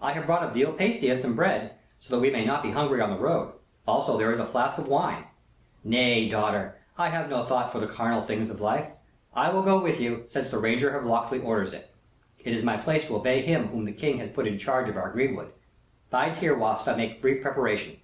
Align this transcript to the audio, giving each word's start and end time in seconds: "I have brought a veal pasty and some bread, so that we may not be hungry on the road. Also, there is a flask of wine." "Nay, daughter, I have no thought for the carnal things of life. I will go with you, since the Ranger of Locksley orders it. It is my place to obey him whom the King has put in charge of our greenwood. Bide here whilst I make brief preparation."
"I 0.00 0.12
have 0.12 0.24
brought 0.24 0.42
a 0.42 0.48
veal 0.54 0.72
pasty 0.72 1.10
and 1.10 1.20
some 1.20 1.36
bread, 1.36 1.72
so 2.00 2.14
that 2.16 2.22
we 2.22 2.30
may 2.30 2.46
not 2.46 2.62
be 2.62 2.70
hungry 2.70 3.02
on 3.02 3.10
the 3.10 3.18
road. 3.18 3.52
Also, 3.86 4.16
there 4.16 4.32
is 4.32 4.38
a 4.38 4.46
flask 4.46 4.78
of 4.78 4.88
wine." 4.88 5.24
"Nay, 5.84 6.30
daughter, 6.30 6.78
I 6.96 7.10
have 7.10 7.28
no 7.28 7.42
thought 7.44 7.70
for 7.70 7.78
the 7.78 7.86
carnal 7.86 8.22
things 8.22 8.48
of 8.48 8.62
life. 8.62 8.86
I 9.34 9.50
will 9.50 9.60
go 9.62 9.78
with 9.78 10.00
you, 10.00 10.24
since 10.28 10.48
the 10.48 10.56
Ranger 10.56 10.88
of 10.98 11.04
Locksley 11.04 11.40
orders 11.40 11.74
it. 11.74 11.92
It 12.42 12.54
is 12.54 12.62
my 12.62 12.78
place 12.78 13.06
to 13.08 13.16
obey 13.16 13.42
him 13.42 13.68
whom 13.68 13.82
the 13.84 13.92
King 13.92 14.16
has 14.16 14.30
put 14.30 14.46
in 14.46 14.56
charge 14.56 14.88
of 14.88 14.96
our 14.96 15.10
greenwood. 15.10 15.52
Bide 16.08 16.38
here 16.38 16.56
whilst 16.56 16.88
I 16.88 16.94
make 16.96 17.20
brief 17.20 17.42
preparation." 17.42 17.98